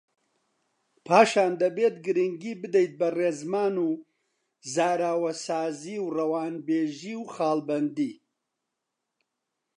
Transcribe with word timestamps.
پاشان 1.05 1.51
دەبێت 1.61 1.95
گرنگی 2.05 2.53
بدەیت 2.61 2.91
بە 2.99 3.07
ڕێزمان 3.17 3.75
و 3.87 3.89
زاراوەسازی 4.73 5.97
و 6.01 6.05
ڕەوانبێژی 6.17 7.15
و 7.19 7.23
خاڵبەندی 7.33 8.13